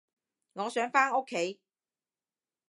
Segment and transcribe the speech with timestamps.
[0.53, 1.59] 我想返屋企